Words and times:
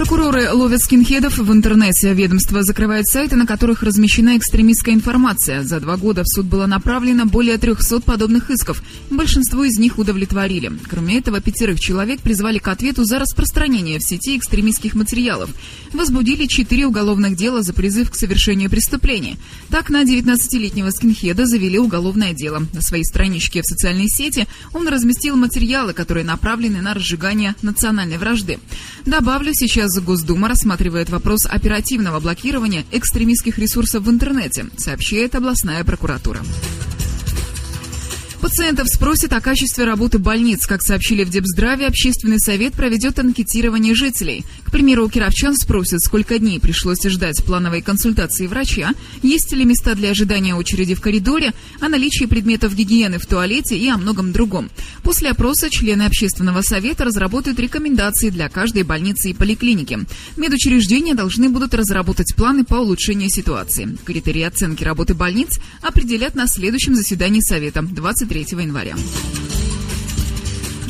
Прокуроры 0.00 0.50
ловят 0.50 0.80
скинхедов 0.80 1.36
в 1.36 1.52
интернете. 1.52 2.14
Ведомство 2.14 2.62
закрывает 2.62 3.06
сайты, 3.06 3.36
на 3.36 3.46
которых 3.46 3.82
размещена 3.82 4.38
экстремистская 4.38 4.94
информация. 4.94 5.62
За 5.62 5.78
два 5.78 5.98
года 5.98 6.22
в 6.24 6.26
суд 6.26 6.46
было 6.46 6.64
направлено 6.64 7.26
более 7.26 7.58
300 7.58 8.00
подобных 8.00 8.48
исков. 8.48 8.82
Большинство 9.10 9.62
из 9.62 9.78
них 9.78 9.98
удовлетворили. 9.98 10.72
Кроме 10.88 11.18
этого, 11.18 11.42
пятерых 11.42 11.78
человек 11.80 12.22
призвали 12.22 12.56
к 12.56 12.68
ответу 12.68 13.04
за 13.04 13.18
распространение 13.18 13.98
в 13.98 14.02
сети 14.02 14.38
экстремистских 14.38 14.94
материалов. 14.94 15.50
Возбудили 15.92 16.46
четыре 16.46 16.86
уголовных 16.86 17.36
дела 17.36 17.60
за 17.60 17.74
призыв 17.74 18.10
к 18.10 18.14
совершению 18.14 18.70
преступления. 18.70 19.36
Так, 19.68 19.90
на 19.90 20.04
19-летнего 20.04 20.88
скинхеда 20.92 21.44
завели 21.44 21.78
уголовное 21.78 22.32
дело. 22.32 22.62
На 22.72 22.80
своей 22.80 23.04
страничке 23.04 23.60
в 23.60 23.66
социальной 23.66 24.08
сети 24.08 24.46
он 24.72 24.88
разместил 24.88 25.36
материалы, 25.36 25.92
которые 25.92 26.24
направлены 26.24 26.80
на 26.80 26.94
разжигание 26.94 27.54
национальной 27.60 28.16
вражды. 28.16 28.60
Добавлю, 29.04 29.52
сейчас 29.52 29.89
Сейчас 29.90 30.04
Госдума 30.04 30.46
рассматривает 30.48 31.10
вопрос 31.10 31.46
оперативного 31.46 32.20
блокирования 32.20 32.84
экстремистских 32.92 33.58
ресурсов 33.58 34.04
в 34.04 34.10
интернете, 34.10 34.66
сообщает 34.76 35.34
областная 35.34 35.82
прокуратура. 35.82 36.38
Пациентов 38.40 38.88
спросят 38.88 39.34
о 39.34 39.40
качестве 39.42 39.84
работы 39.84 40.18
больниц. 40.18 40.66
Как 40.66 40.80
сообщили 40.80 41.24
в 41.24 41.28
Депздраве, 41.28 41.86
общественный 41.86 42.38
совет 42.40 42.72
проведет 42.72 43.18
анкетирование 43.18 43.94
жителей. 43.94 44.46
К 44.64 44.70
примеру, 44.72 45.04
у 45.04 45.10
кировчан 45.10 45.54
спросят, 45.56 46.00
сколько 46.00 46.38
дней 46.38 46.58
пришлось 46.58 47.04
ждать 47.04 47.44
плановой 47.44 47.82
консультации 47.82 48.46
врача, 48.46 48.94
есть 49.22 49.52
ли 49.52 49.66
места 49.66 49.94
для 49.94 50.10
ожидания 50.10 50.54
очереди 50.54 50.94
в 50.94 51.02
коридоре, 51.02 51.52
о 51.80 51.90
наличии 51.90 52.24
предметов 52.24 52.74
гигиены 52.74 53.18
в 53.18 53.26
туалете 53.26 53.76
и 53.76 53.86
о 53.88 53.98
многом 53.98 54.32
другом. 54.32 54.70
После 55.02 55.30
опроса 55.30 55.68
члены 55.68 56.04
общественного 56.04 56.62
совета 56.62 57.04
разработают 57.04 57.60
рекомендации 57.60 58.30
для 58.30 58.48
каждой 58.48 58.84
больницы 58.84 59.30
и 59.30 59.34
поликлиники. 59.34 59.98
Медучреждения 60.38 61.14
должны 61.14 61.50
будут 61.50 61.74
разработать 61.74 62.34
планы 62.34 62.64
по 62.64 62.76
улучшению 62.76 63.28
ситуации. 63.28 63.98
Критерии 64.06 64.42
оценки 64.42 64.82
работы 64.82 65.12
больниц 65.12 65.58
определят 65.82 66.34
на 66.34 66.46
следующем 66.46 66.94
заседании 66.94 67.40
совета 67.40 67.82
20 67.82 68.29
3 68.30 68.44
января. 68.60 68.94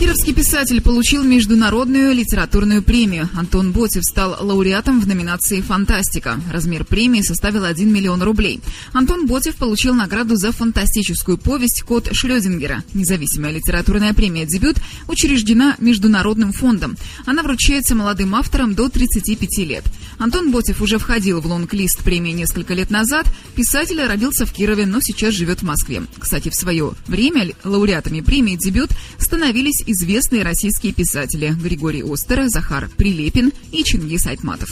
Кировский 0.00 0.32
писатель 0.32 0.80
получил 0.80 1.22
международную 1.24 2.14
литературную 2.14 2.82
премию. 2.82 3.28
Антон 3.34 3.70
Ботев 3.72 4.02
стал 4.02 4.34
лауреатом 4.40 4.98
в 4.98 5.06
номинации 5.06 5.60
«Фантастика». 5.60 6.40
Размер 6.50 6.86
премии 6.86 7.20
составил 7.20 7.64
1 7.64 7.92
миллион 7.92 8.22
рублей. 8.22 8.60
Антон 8.94 9.26
Ботев 9.26 9.56
получил 9.56 9.92
награду 9.92 10.36
за 10.36 10.52
фантастическую 10.52 11.36
повесть 11.36 11.82
«Кот 11.82 12.08
Шрёдингера». 12.12 12.82
Независимая 12.94 13.52
литературная 13.52 14.14
премия 14.14 14.46
«Дебют» 14.46 14.78
учреждена 15.06 15.76
Международным 15.78 16.54
фондом. 16.54 16.96
Она 17.26 17.42
вручается 17.42 17.94
молодым 17.94 18.34
авторам 18.34 18.74
до 18.74 18.88
35 18.88 19.58
лет. 19.66 19.84
Антон 20.16 20.50
Ботев 20.50 20.80
уже 20.80 20.96
входил 20.96 21.42
в 21.42 21.46
лонг-лист 21.46 21.98
премии 21.98 22.32
несколько 22.32 22.72
лет 22.72 22.90
назад. 22.90 23.26
Писатель 23.54 24.02
родился 24.02 24.46
в 24.46 24.52
Кирове, 24.52 24.86
но 24.86 25.00
сейчас 25.02 25.34
живет 25.34 25.60
в 25.60 25.64
Москве. 25.64 26.02
Кстати, 26.18 26.48
в 26.48 26.54
свое 26.54 26.92
время 27.06 27.52
лауреатами 27.64 28.22
премии 28.22 28.56
«Дебют» 28.56 28.92
становились 29.18 29.89
известные 29.92 30.42
российские 30.42 30.92
писатели 30.92 31.54
Григорий 31.60 32.02
Остер, 32.02 32.48
Захар 32.48 32.88
Прилепин 32.96 33.52
и 33.72 33.84
Чингис 33.84 34.26
Айтматов. 34.26 34.70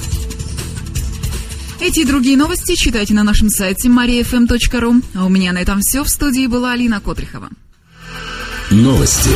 Эти 1.81 2.01
и 2.01 2.05
другие 2.05 2.37
новости 2.37 2.75
читайте 2.75 3.15
на 3.15 3.23
нашем 3.23 3.51
сайте 3.51 3.89
mariafm.ru. 3.89 5.03
А 5.15 5.25
у 5.25 5.29
меня 5.29 5.53
на 5.53 5.59
этом 5.59 5.81
все. 5.81 6.03
В 6.03 6.09
студии 6.09 6.47
была 6.47 6.73
Алина 6.73 7.01
Котрихова. 7.01 7.51
Новости 8.71 9.31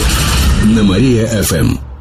на 0.64 0.82
Мария-ФМ. 0.82 1.91